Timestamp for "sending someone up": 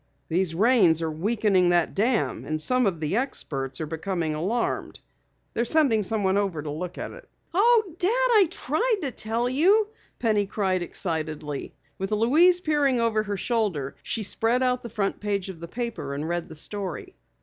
5.63-6.53